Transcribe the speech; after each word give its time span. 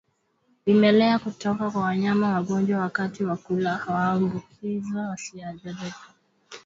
Vimelea 0.65 1.19
kutoka 1.19 1.71
kwa 1.71 1.81
wanyama 1.81 2.33
wagonjwa 2.33 2.79
wakati 2.79 3.23
wa 3.23 3.35
kula 3.37 3.77
huwaambukiza 3.77 4.99
wasioathirika 4.99 6.07